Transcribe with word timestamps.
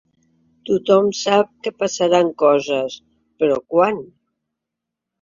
Tothom 0.69 1.09
sap 1.17 1.51
que 1.69 1.73
passaran 1.83 2.33
coses, 2.47 2.99
però 3.41 3.63
quan? 3.77 4.05